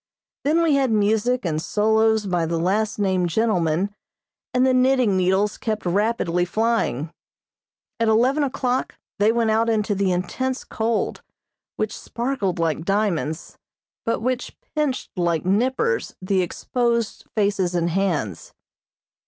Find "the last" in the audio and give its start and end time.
2.47-2.97